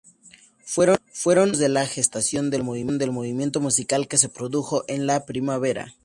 [0.63, 5.93] Fueron momentos de la gestación del movimiento musical que se produjo en la primavera.